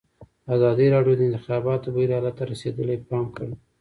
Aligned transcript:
ازادي 0.55 0.85
راډیو 0.95 1.13
د 1.15 1.19
د 1.19 1.21
انتخاباتو 1.27 1.93
بهیر 1.95 2.09
حالت 2.15 2.35
ته 2.39 2.43
رسېدلي 2.51 2.95
پام 3.09 3.25
کړی. 3.37 3.53